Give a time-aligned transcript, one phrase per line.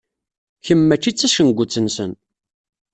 [0.65, 2.11] Kemm mačči d tacengut-nsen.